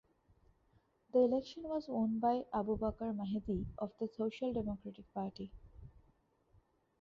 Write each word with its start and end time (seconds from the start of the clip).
The 1.13 1.19
election 1.19 1.61
was 1.61 1.87
won 1.87 2.17
by 2.17 2.41
Abubakar 2.55 3.13
Mahdi 3.15 3.67
of 3.77 3.91
the 3.99 4.07
Social 4.07 4.51
Democratic 4.51 5.05
Party. 5.13 5.51